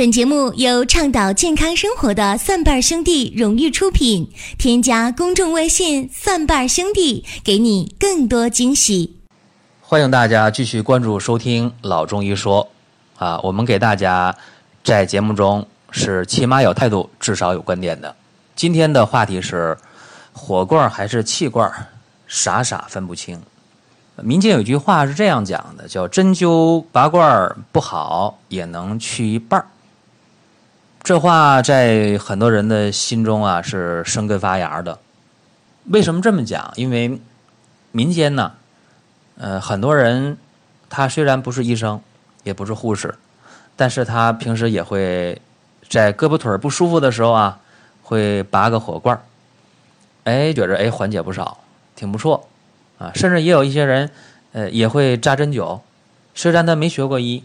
[0.00, 4.32] 本节目由倡导健康生活的蒜瓣兄弟荣誉出品。
[4.56, 9.18] 添加公众微信“蒜瓣兄弟”，给你更多惊喜。
[9.82, 12.66] 欢迎大家继续关注收听《老中医说》
[13.22, 14.34] 啊，我们给大家
[14.82, 18.16] 在节目中是起码有态度，至少有观点的。
[18.56, 19.76] 今天的话题是
[20.32, 21.70] 火罐还是气罐，
[22.26, 23.38] 傻傻分不清。
[24.16, 29.66] 民间有句话是这样讲的，叫“针灸拔罐不好也能去一半儿”。
[31.02, 34.98] 这话在很多人的心中啊是生根发芽的。
[35.86, 36.72] 为什么这么讲？
[36.76, 37.18] 因为
[37.90, 38.52] 民间呢，
[39.38, 40.36] 呃，很多人
[40.90, 42.00] 他虽然不是医生，
[42.44, 43.14] 也不是护士，
[43.76, 45.40] 但是他平时也会
[45.88, 47.58] 在胳膊腿不舒服的时候啊，
[48.02, 49.20] 会拔个火罐
[50.24, 51.58] 哎，觉着哎缓解不少，
[51.96, 52.46] 挺不错
[52.98, 53.10] 啊。
[53.14, 54.10] 甚至也有一些人，
[54.52, 55.80] 呃，也会扎针灸，
[56.34, 57.42] 虽然他没学过医，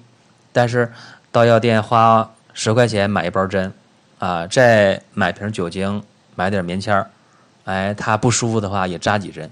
[0.52, 0.92] 但是
[1.32, 2.30] 到药店花。
[2.56, 3.72] 十块钱买一包针，
[4.18, 6.02] 啊，再买瓶酒精，
[6.36, 7.12] 买点棉签儿，
[7.66, 9.52] 哎，他不舒服的话也扎几针。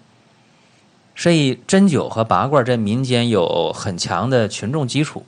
[1.16, 5.26] 所以针灸和拔罐在民间有很强的群众基础。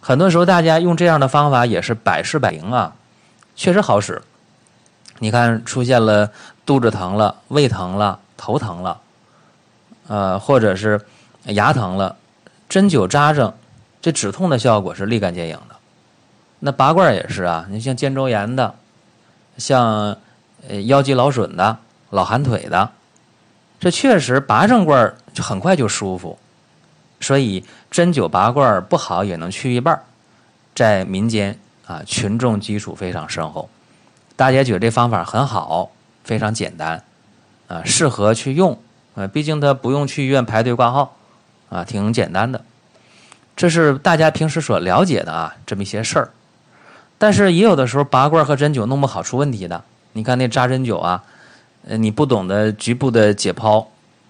[0.00, 2.94] 很多时候大家用这样的方法也是百试百灵啊，
[3.56, 4.20] 确实好使。
[5.20, 6.30] 你看出现了
[6.66, 9.00] 肚子疼了、胃疼了、头疼了，
[10.08, 11.00] 呃，或者是
[11.44, 12.16] 牙疼了，
[12.68, 13.54] 针灸扎上，
[14.02, 15.77] 这止痛的效果是立竿见影的。
[16.60, 18.74] 那拔罐也是啊，你像肩周炎的，
[19.56, 20.16] 像
[20.68, 21.78] 呃腰肌劳损的、
[22.10, 22.90] 老寒腿的，
[23.78, 26.38] 这确实拔上罐就很快就舒服。
[27.20, 30.00] 所以针灸拔罐不好也能去一半，
[30.74, 33.68] 在民间啊群众基础非常深厚，
[34.36, 35.90] 大家觉得这方法很好，
[36.22, 37.02] 非常简单
[37.66, 38.78] 啊，适合去用
[39.14, 41.16] 啊，毕竟它不用去医院排队挂号
[41.70, 42.64] 啊，挺简单的。
[43.56, 46.30] 这是大家平时所了解的啊，这么一些事儿。
[47.18, 49.82] 但是也有的时候拔罐和针灸弄不好出问题的。
[50.12, 51.22] 你看那扎针灸啊，
[51.82, 53.84] 你不懂得局部的解剖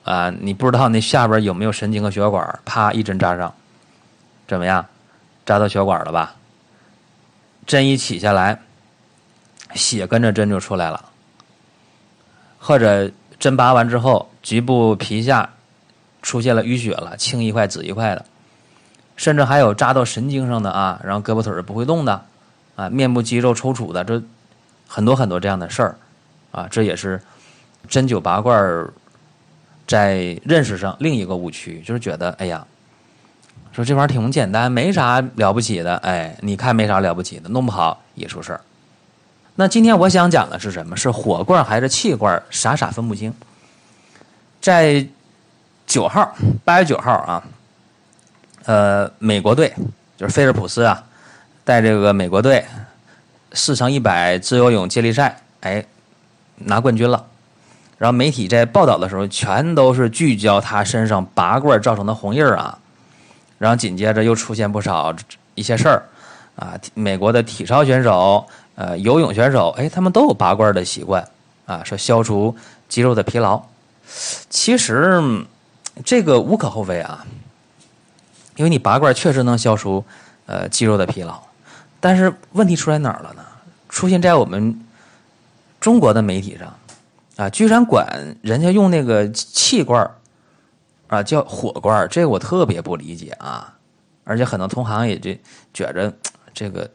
[0.04, 3.54] 啊，你不知道那下边有没有神经和血管，啪一针扎上，
[4.46, 4.84] 怎么样？
[5.44, 6.34] 扎到血管了吧？
[7.66, 8.60] 针一起下来，
[9.74, 11.04] 血跟着针就出来了。
[12.58, 15.50] 或者针拔完之后，局部皮下
[16.22, 18.24] 出现了淤血了，青一块紫一块的，
[19.16, 22.24] 甚至还有扎到神经上的啊，然后胳膊腿儿不会动的。
[22.78, 24.22] 啊，面部肌肉抽搐的，这
[24.86, 25.96] 很多很多这样的事儿，
[26.52, 27.20] 啊，这也是
[27.88, 28.86] 针灸拔罐
[29.84, 32.64] 在认识上另一个误区，就是觉得，哎呀，
[33.72, 38.60] 说这玩意儿挺简单，没啥了不起的，哎，你看没啥了不起的，弄不好也出事儿。
[39.56, 40.96] 那今天我想讲的是什么？
[40.96, 42.40] 是火罐还是气罐？
[42.48, 43.34] 傻傻分不清。
[44.60, 45.04] 在
[45.84, 46.32] 九号，
[46.64, 47.42] 八月九号啊，
[48.66, 49.74] 呃，美国队
[50.16, 51.04] 就是菲尔普斯啊。
[51.68, 52.64] 带这个美国队
[53.52, 55.84] 四乘一百自由泳接力赛，哎，
[56.56, 57.26] 拿冠军了。
[57.98, 62.78] 然后媒体在报道的时候，全都是聚焦他身上拔罐造成的红印儿啊。
[63.58, 65.14] 然后紧接着又出现不少
[65.54, 66.08] 一些事儿
[66.56, 71.22] 啊，美国的体操选手、呃游泳选手，哎，他们都有拔罐的习惯
[71.66, 72.56] 啊，说消除
[72.88, 73.62] 肌肉的疲劳。
[74.48, 75.22] 其实
[76.02, 77.26] 这个无可厚非啊，
[78.56, 80.02] 因为你拔罐确实能消除
[80.46, 81.38] 呃肌肉的疲劳。
[82.00, 83.44] 但是问题出在哪儿了呢？
[83.88, 84.84] 出现在我们
[85.80, 86.78] 中国的媒体上，
[87.36, 90.08] 啊，居然管人家用那个气罐
[91.06, 93.74] 啊叫火罐这个我特别不理解啊！
[94.24, 95.40] 而且很多同行也这
[95.72, 96.12] 觉着
[96.52, 96.90] 这个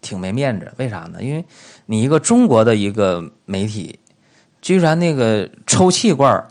[0.00, 1.22] 挺没面子，为啥呢？
[1.22, 1.44] 因为
[1.84, 4.00] 你一个中国的一个媒体，
[4.62, 6.48] 居然那个抽气罐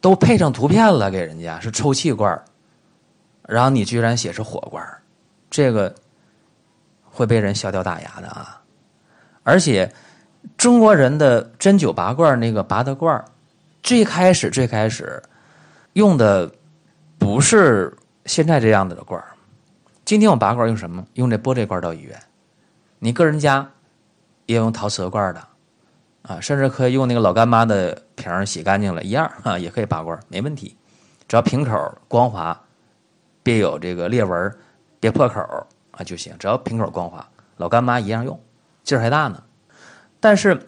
[0.00, 2.44] 都配上图片了，给人家是抽气罐
[3.48, 4.86] 然后你居然写是火罐
[5.50, 5.94] 这个。
[7.20, 8.62] 会被人笑掉大牙的啊！
[9.42, 9.92] 而且
[10.56, 13.22] 中国人的针灸拔罐那个拔的罐
[13.82, 15.22] 最开始最开始
[15.92, 16.50] 用的
[17.18, 17.94] 不是
[18.24, 19.22] 现在这样子的罐
[20.02, 21.04] 今天我拔罐用什么？
[21.12, 22.18] 用这玻璃罐到医院。
[23.00, 23.68] 你个人家
[24.46, 25.46] 也用陶瓷罐的
[26.22, 30.74] 啊，甚至可以用那个老干妈的瓶洗干净了，一样啊，也可以拔罐没问题。
[31.28, 32.58] 只要瓶口光滑，
[33.42, 34.56] 别有这个裂纹，
[34.98, 35.66] 别破口。
[36.00, 37.24] 啊就行，只要瓶口光滑，
[37.58, 38.40] 老干妈一样用，
[38.82, 39.42] 劲儿还大呢。
[40.18, 40.58] 但是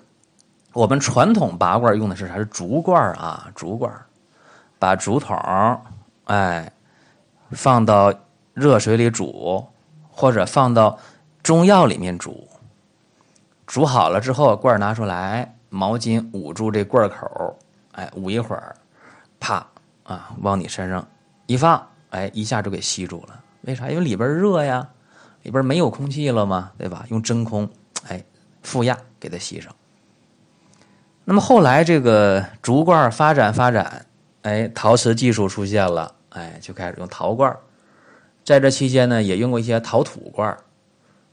[0.75, 2.37] 我们传统拔罐用的是啥？
[2.37, 3.91] 是竹罐啊，竹罐，
[4.79, 5.35] 把竹筒
[6.25, 6.71] 哎
[7.51, 8.13] 放到
[8.53, 9.67] 热水里煮，
[10.11, 10.99] 或者放到
[11.43, 12.47] 中药里面煮，
[13.67, 17.57] 煮好了之后，罐拿出来，毛巾捂住这罐口，
[17.93, 18.77] 哎，捂一会儿，
[19.41, 19.67] 啪
[20.03, 21.07] 啊，往你身上
[21.47, 23.41] 一放，哎，一下就给吸住了。
[23.63, 23.89] 为啥？
[23.89, 24.87] 因为里边热呀。
[25.43, 26.73] 里边没有空气了吗？
[26.79, 27.05] 对吧？
[27.09, 27.69] 用真空，
[28.09, 28.23] 哎，
[28.63, 29.75] 负压给它吸上。
[31.25, 34.07] 那么后来这个竹罐发展发展，
[34.43, 37.57] 哎，陶瓷技术出现了，哎，就开始用陶罐。
[38.45, 40.57] 在这期间呢，也用过一些陶土罐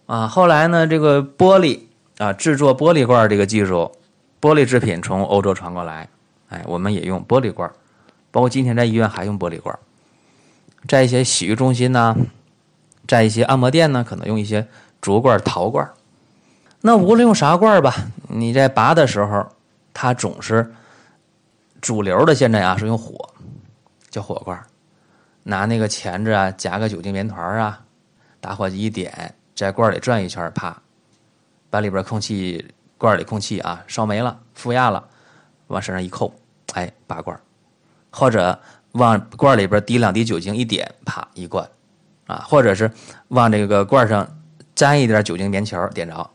[0.06, 0.28] 啊。
[0.28, 1.80] 后来呢，这个玻璃
[2.20, 3.92] 啊，制作玻璃罐这个技术，
[4.40, 6.08] 玻璃制品从欧洲传过来，
[6.50, 7.68] 哎，我们也用玻璃罐，
[8.30, 9.78] 包括今天在医院还用玻璃罐，
[10.88, 12.16] 在一些洗浴中心呢，
[13.10, 14.66] 在一些按摩店呢，可能用一些
[15.02, 15.90] 竹罐、陶罐。
[16.80, 17.94] 那无论用啥罐吧，
[18.30, 19.46] 你在拔的时候。
[19.92, 20.72] 它总是
[21.82, 23.34] 主流的，现在啊是用火，
[24.10, 24.58] 叫火罐，
[25.44, 27.82] 拿那个钳子啊夹个酒精棉团啊，
[28.40, 30.82] 打火机一点，在罐里转一圈，啪，
[31.70, 32.66] 把里边空气
[32.98, 35.06] 罐里空气啊烧没了，负压了，
[35.68, 36.34] 往身上一扣，
[36.76, 37.38] 哎，拔罐，
[38.12, 38.58] 或者
[38.94, 41.68] 往罐里边滴两滴酒精一点，啪一灌，
[42.30, 42.92] 啊，或者是
[43.30, 44.38] 往这个罐上
[44.76, 46.30] 沾一点酒精棉球点着，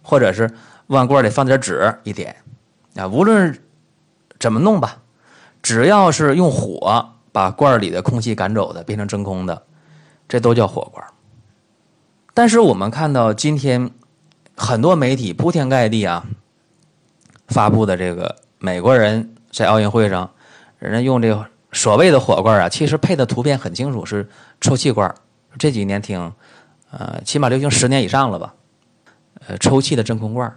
[0.00, 0.48] 或者是
[0.86, 2.36] 往罐里放点纸一点。
[2.94, 3.58] 啊，无论
[4.38, 4.98] 怎么弄吧，
[5.60, 9.64] 只要是用火把罐里的空气赶走的，变成真空的，
[10.28, 11.04] 这都叫火罐。
[12.32, 13.90] 但是我们看到今天
[14.56, 16.24] 很多媒体铺天盖地啊
[17.48, 20.30] 发布的这个美国人在奥运会上，
[20.78, 24.28] 人家用这个所谓的火罐啊，其实配的图片很清楚，是
[24.60, 25.12] 抽气罐。
[25.58, 26.32] 这几年挺
[26.90, 28.54] 呃，起码流行十年以上了吧？
[29.46, 30.54] 呃，抽气的真空罐。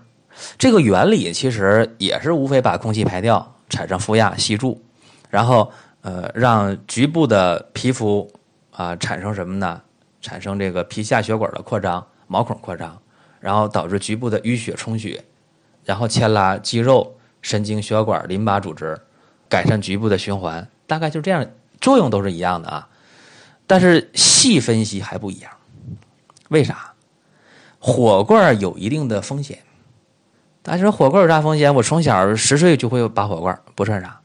[0.57, 4.81] 这个原理其实也是无非把空气排掉，产生负压吸住，
[5.29, 8.31] 然后呃让局部的皮肤
[8.71, 9.81] 啊产生什么呢？
[10.21, 12.97] 产生这个皮下血管的扩张、毛孔扩张，
[13.39, 15.23] 然后导致局部的淤血充血，
[15.85, 18.99] 然后牵拉肌肉、神经、血管、淋巴组织，
[19.47, 21.45] 改善局部的循环，大概就这样，
[21.79, 22.87] 作用都是一样的啊。
[23.65, 25.51] 但是细分析还不一样，
[26.49, 26.93] 为啥？
[27.79, 29.59] 火罐有一定的风险。
[30.61, 31.75] 大家说火罐有啥风险？
[31.75, 34.21] 我从小十岁就会拔火罐，不算啥。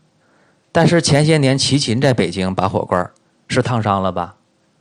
[0.70, 3.10] 但是前些年齐秦在北京拔火罐，
[3.48, 4.36] 是烫伤了吧？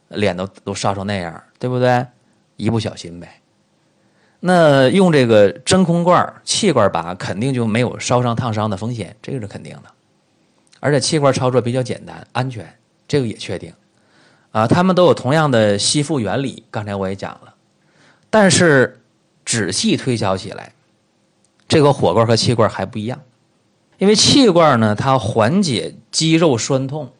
[0.09, 2.05] 脸都都烧成那样，对不对？
[2.55, 3.41] 一不小心呗。
[4.39, 9.83] 那用这个真空罐、气罐拔，肯定就没有烧伤、烫伤的风险，这个是肯定的。
[10.79, 12.71] 而且气罐操作比较简单、安全，
[13.07, 13.73] 这个也确定。
[14.57, 17.53] 啊，他们都有同样的吸附原理，刚才我也讲了。
[18.31, 18.99] 但是
[19.45, 20.73] 仔细推敲起来。
[21.67, 23.21] 这个火罐和气罐还不一样，
[23.99, 27.11] 因为气罐呢，它缓解肌肉酸痛，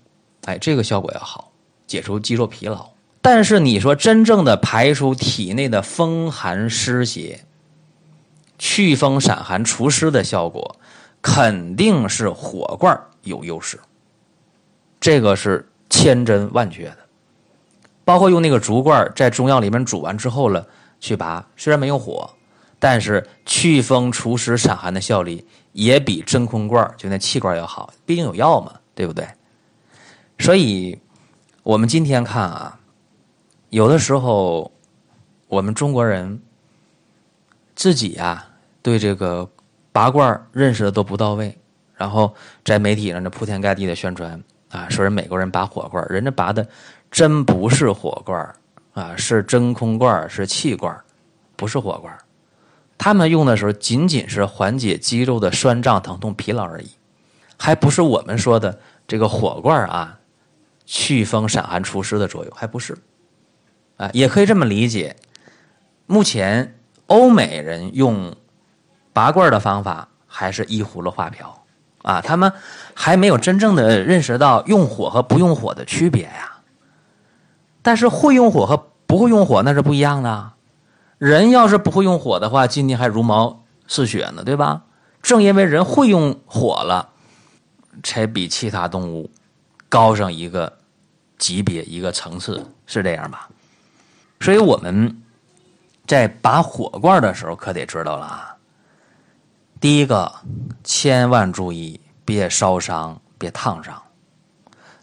[0.46, 1.52] 哎，这个效果要好，
[1.86, 2.90] 解除肌肉疲劳。
[3.22, 7.42] 但是你说真正的排出体内的风寒湿邪、
[8.58, 10.78] 祛风散寒除湿的效果，
[11.22, 13.80] 肯定是火罐有优势。
[15.00, 16.98] 这个是千真万确的。
[18.08, 20.66] 包括用那个竹罐在中药里面煮完之后了
[20.98, 22.30] 去拔，虽然没有火。
[22.80, 25.44] 但是祛风除湿散寒的效力
[25.74, 29.28] 也比真空罐就那气罐要好，毕竟有药嘛，对不对？
[30.38, 30.98] 所以，
[31.64, 32.80] 我们今天看啊，
[33.72, 34.72] 有的时候
[35.48, 36.40] 我们中国人
[37.76, 38.48] 自己啊，
[38.84, 39.50] 对这个
[39.92, 41.58] 拔罐认识的都不到位，
[41.96, 42.34] 然后
[42.64, 46.68] 在媒体上这铺天盖地的宣传啊，说人美国人拔火罐，人家拔的
[47.10, 48.56] 真不是火罐
[48.94, 50.96] 啊，是真空罐，是气罐，
[51.56, 52.16] 不是火罐。
[52.98, 56.90] 他们用的时候仅仅是缓解肌肉的酸胀、疼痛、疲劳而已，
[57.58, 60.20] 还不是我们说的这个火罐啊，
[60.86, 62.98] 祛风散寒除湿的作用，还不是。
[63.98, 65.16] 啊，也可以这么理解。
[66.06, 68.36] 目前欧美人用
[69.14, 71.66] 拔罐的方法还是依葫芦画瓢
[72.02, 72.52] 啊，他们
[72.94, 76.57] 还没有真正的认识到用火和不用火的区别呀。
[77.88, 80.52] 但是会用火和不会用火那是不一样的。
[81.18, 84.82] 人要是不会用火的话，今天还如毛似雪呢，对吧？
[85.22, 87.08] 正因为人会用火了，
[88.04, 89.32] 才比其他动物
[89.88, 90.80] 高上一个
[91.38, 93.48] 级别、一个层次，是这样吧？
[94.42, 95.22] 所以我们
[96.06, 98.58] 在拔火罐的时候，可得知道了啊。
[99.80, 100.30] 第一个，
[100.84, 104.04] 千万注意别烧伤、别烫伤。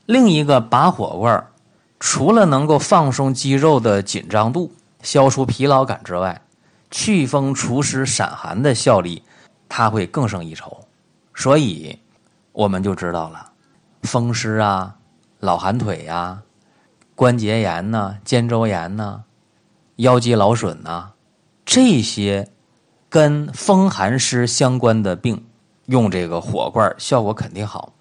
[0.05, 1.47] 另一个，拔火罐
[2.07, 4.71] 除了能够放松肌肉的紧张度。
[5.03, 6.43] 消除疲劳感之外，
[6.91, 9.23] 祛风除湿散寒的效力，
[9.71, 10.87] 它会更胜一筹。
[11.35, 11.99] 所以，
[12.53, 13.53] 我们就知道了，
[14.03, 14.97] 风湿啊、
[15.41, 16.43] 老寒腿呀、
[17.15, 19.25] 关节炎呐、肩周炎呐、
[19.97, 21.11] 腰肌劳损呐，
[21.67, 22.49] 这些
[23.09, 25.45] 跟风寒湿相关的病，
[25.87, 27.93] 用这个火罐效果肯定好。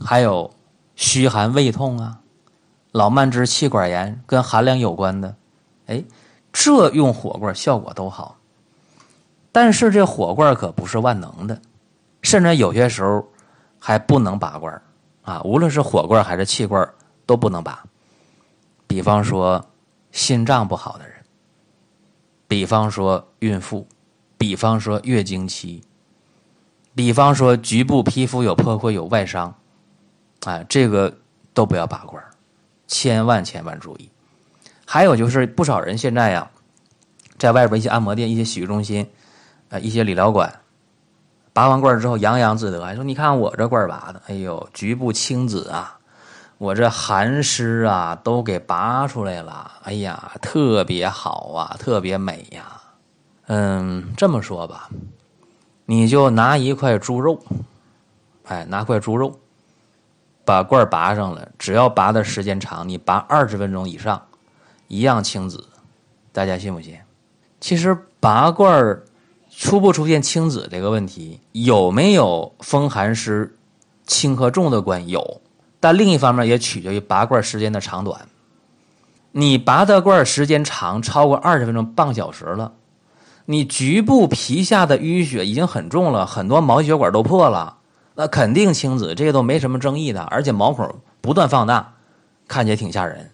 [0.00, 0.52] 还有
[0.96, 2.18] 虚寒胃痛啊、
[2.94, 5.36] 老慢支、气管炎跟寒凉有关的，
[5.86, 6.02] 哎。
[6.56, 8.38] 这用火罐效果都好。
[9.50, 11.60] 但是这火罐可不是万能的，
[12.22, 13.26] 甚至有些时候
[13.80, 14.80] 还不能拔罐
[15.22, 15.42] 啊！
[15.42, 16.88] 无论是火罐还是气罐
[17.26, 17.84] 都不能拔。
[18.86, 19.66] 比方说
[20.12, 21.16] 心脏不好的人，
[22.46, 23.88] 比方说孕妇，
[24.38, 25.82] 比方说月经期，
[26.94, 29.52] 比方说局部皮肤有破溃有外伤，
[30.44, 31.12] 啊，这个
[31.52, 32.22] 都不要拔罐
[32.86, 34.10] 千万千万注意。
[34.86, 36.50] 还有就是不少人现在呀，
[37.38, 39.10] 在外边一些按摩店、一些洗浴中心。
[39.70, 40.60] 呃一些理疗馆
[41.52, 45.98] 拔完罐之后洋洋自得，说：“你看我这罐拔的，哎呦，局部青紫啊，
[46.58, 52.82] 我这寒湿啊都给拔出来了，哎呀，特别好啊，特别美呀。”
[53.48, 54.90] 嗯，这么说吧，
[55.86, 57.42] 你就拿一块猪肉，
[58.44, 59.40] 哎，拿块猪肉，
[60.44, 64.22] 把罐拔上了，只要拔的时间长，你拔二十分钟以上，
[64.88, 65.66] 一样青紫，
[66.32, 66.96] 大家信不信？
[67.60, 69.04] 其实拔罐儿。
[69.56, 73.56] 出不出现青紫这个问题，有没有风寒湿
[74.04, 75.10] 轻和重的关系？
[75.10, 75.40] 有，
[75.78, 78.26] 但另一方面也取决于拔罐时间的长短。
[79.30, 82.72] 你拔的罐时间长，超过二十分钟、半小时了，
[83.44, 87.76] 你局部皮下的淤血已经很重了，很多毛细血管都破了，
[88.14, 90.22] 那肯定青紫，这个都没什么争议的。
[90.22, 90.88] 而且毛孔
[91.20, 91.94] 不断放大，
[92.46, 93.30] 看起来挺吓人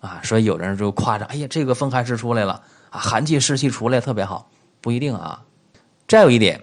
[0.00, 0.20] 啊。
[0.22, 4.48] 所以有人就夸张：“哎呀，这个风寒湿出来了啊，寒气湿气出来特别好。”
[4.80, 5.42] 不一定啊。
[6.08, 6.62] 再有一点，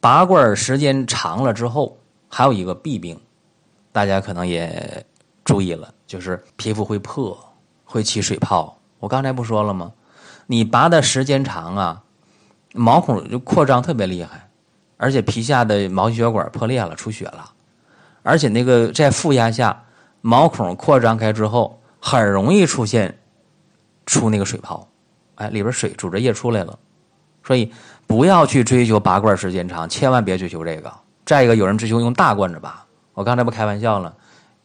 [0.00, 1.96] 拔罐时间长了之后，
[2.28, 3.20] 还有一个弊病，
[3.90, 5.04] 大家可能也
[5.44, 7.38] 注意了，就是皮肤会破，
[7.84, 8.78] 会起水泡。
[8.98, 9.92] 我刚才不说了吗？
[10.46, 12.02] 你拔的时间长啊，
[12.74, 14.43] 毛孔就扩张特别厉害，
[15.04, 17.50] 而且皮下的毛细血管破裂了，出血了，
[18.22, 19.84] 而且那个在负压下，
[20.22, 23.18] 毛孔扩张开之后，很容易出现
[24.06, 24.88] 出那个水泡，
[25.34, 26.78] 哎，里边水组织液出来了，
[27.42, 27.70] 所以。
[28.06, 30.92] 不要去追求拔罐时间长，千万别追求这个。
[31.24, 32.84] 再一个，有人追求用大罐子拔，
[33.14, 34.14] 我刚才不开玩笑了，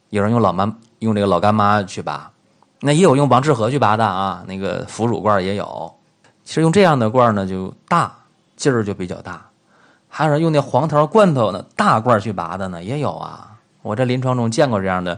[0.10, 2.30] 有人用老妈用这个老干妈去拔，
[2.82, 5.96] 那也有用王致和去拔的啊，那个腐乳罐也有。
[6.44, 8.14] 其实用这样的罐呢，就大
[8.58, 9.49] 劲儿就比较大。
[10.10, 13.58] 还有用那黄桃罐头呢，大罐去拔的呢，也有啊。
[13.82, 15.18] 我在临床中见过这样的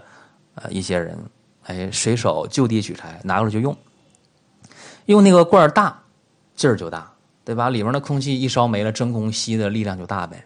[0.54, 1.18] 呃一些人，
[1.64, 3.76] 哎，随手就地取材，拿过来就用，
[5.06, 6.04] 用那个罐大，
[6.56, 7.10] 劲儿就大。
[7.44, 7.72] 对吧？
[7.72, 10.46] 里面的空气一烧没了，真空吸的力量就大呗。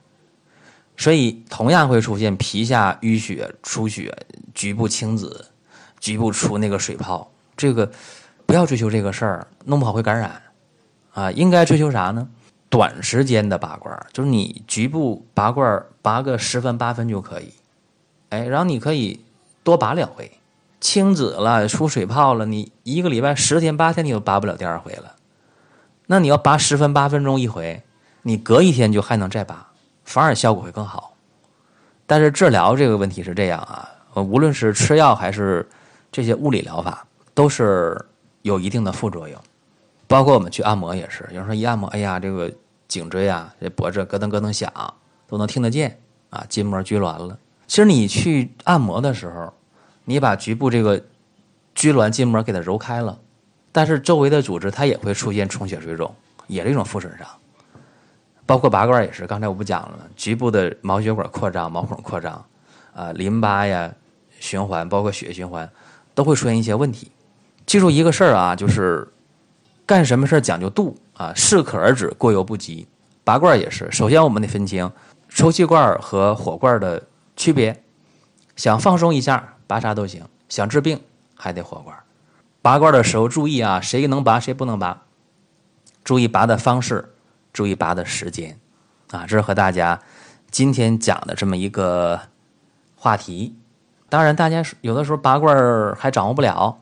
[0.96, 4.16] 所以同样会出现皮下淤血、出血、
[4.54, 5.46] 局部青紫、
[6.00, 7.30] 局部出那个水泡。
[7.58, 7.92] 这个
[8.46, 10.42] 不要追求这个事儿，弄不好会感染
[11.14, 11.30] 啊。
[11.32, 12.26] 应该追求啥呢？
[12.76, 17.54] 短时间的拔罐，就是你局部拔罐拔个十分八分就可以。
[18.32, 19.24] 哎，然后你可以
[19.64, 20.30] 多拔两回，
[20.82, 25.16] 青紫了、出水泡了，你一个礼拜十天八天你都拔不了第二回了。
[26.08, 27.82] 那你要拔十分八分钟一回，
[28.24, 29.72] 你隔一天就还能再拔，
[30.04, 31.14] 反而效果会更好。
[32.06, 35.66] 但是治疗这个问题是这样啊，无论是吃药还是
[36.12, 38.06] 这些物理疗法，都是
[38.42, 39.40] 有一定的副作用。
[40.08, 42.52] 包括我们去按摩也是，有人说一按摩，哎呀，这个
[42.88, 44.72] 颈椎啊，这脖子咯噔咯噔响，
[45.28, 46.00] 都能听得见
[46.30, 47.38] 啊，筋膜拘挛了。
[47.68, 49.54] 其实你去按摩的时候，
[50.04, 51.04] 你把局部这个
[51.74, 53.20] 拘挛筋膜给它揉开了。
[53.72, 56.16] 但是周围的组织它也会出现充血水肿，
[56.48, 57.28] 也是一种副损伤。
[58.46, 62.46] 包括拔罐也是，刚才我不讲了，局部的毛血管扩张、毛孔扩张，
[62.94, 63.92] 啊，淋巴呀
[64.40, 65.70] 循环，包括血液循环，
[66.14, 67.12] 都会出现一些问题。
[67.66, 69.08] 记住一个事儿啊，就是
[69.86, 72.88] 干什么事儿讲究度啊，适可而止，过犹不及。
[73.24, 74.92] 拔罐也是，首先我们得分清
[75.30, 77.04] 抽气罐和火罐的
[77.36, 77.82] 区别。
[78.56, 81.02] 想放松一下，拔啥都行；想治病，
[81.36, 81.98] 还得火罐。
[82.62, 85.04] 拔罐的时候注意啊，谁能拔谁不能拔，
[86.04, 87.14] 注意拔的方式，
[87.52, 88.60] 注意拔的时间，
[89.12, 90.02] 啊，这是和大家
[90.50, 92.20] 今天讲的这么一个
[92.96, 93.56] 话题。
[94.08, 96.80] 当然，大家有的时候拔罐还掌握不了，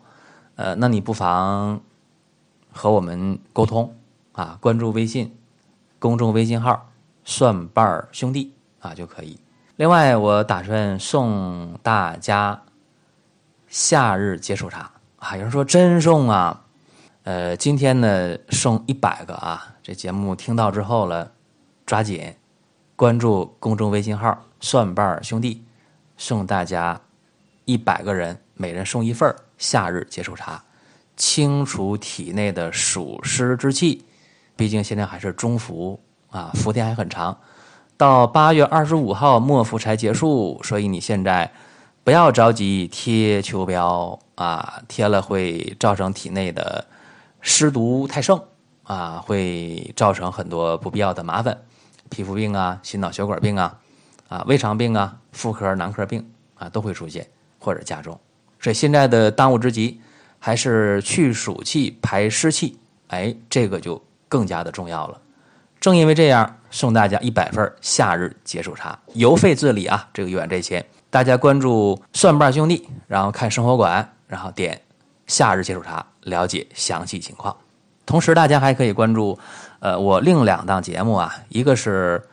[0.55, 1.81] 呃，那你不妨
[2.71, 3.95] 和我们沟通
[4.33, 5.35] 啊，关注微信
[5.97, 6.91] 公众微信号
[7.25, 9.39] “蒜瓣兄弟”啊就可以。
[9.77, 12.61] 另外，我打算送大家
[13.67, 14.91] 夏日解暑茶。
[15.17, 16.65] 啊，有人说真送啊，
[17.23, 21.31] 呃，今天呢送一百个啊，这节目听到之后了，
[21.85, 22.35] 抓紧
[22.95, 25.63] 关注公众微信号“蒜瓣兄弟”，
[26.17, 26.99] 送大家
[27.65, 30.63] 一百个人，每人送一份夏日解暑茶，
[31.15, 34.03] 清除体内的暑湿之气。
[34.55, 37.37] 毕竟现在还是中伏啊，伏天还很长，
[37.97, 41.51] 到八月二十五号末伏才结束，所以你现在。
[42.05, 46.85] 不要着急贴秋膘啊，贴了会造成体内的
[47.39, 48.37] 湿毒太盛
[48.83, 51.57] 啊，会造成很多不必要的麻烦，
[52.09, 53.79] 皮肤病啊、心脑血管病啊、
[54.27, 57.25] 啊胃肠病啊、妇科、男科病啊都会出现
[57.57, 58.19] 或者加重。
[58.59, 60.01] 所以现在的当务之急
[60.39, 65.21] 还是去暑气、排湿气，哎，这个就更加的重要了。
[65.79, 70.83] 正因为这样，送大家一百份夏日解暑茶，邮费自理啊，这个远这钱。
[71.11, 74.81] 大家关注蒜瓣兄弟，然后看生活馆，然后点
[75.27, 77.55] 夏日解暑茶，了解详细情况。
[78.07, 79.37] 同时，大家还可以关注，
[79.81, 82.23] 呃，我另两档节目啊，一个是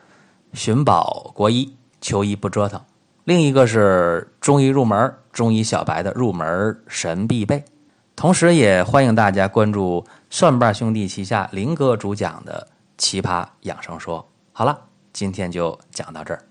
[0.53, 2.79] 寻宝国医，求医不折腾；
[3.25, 7.63] 另一个是中医入门，中医小白的入门神必备。
[8.15, 12.67] 同时，也欢迎大家关注蒜瓣兄弟旗下林哥主讲的。
[12.97, 14.79] 奇葩养生说，好了，
[15.11, 16.45] 今天就讲到这儿。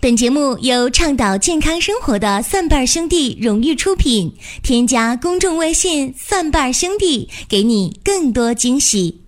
[0.00, 9.25] 本节目由倡导健康生活的蒜瓣兄弟荣誉出品，添加公众微信“蒜瓣兄弟”，给你更多惊喜。